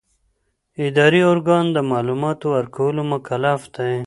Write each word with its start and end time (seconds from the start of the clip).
اداري 0.85 1.21
ارګان 1.31 1.65
د 1.75 1.77
معلوماتو 1.91 2.45
ورکولو 2.55 3.01
مکلف 3.13 3.61
دی. 3.75 3.93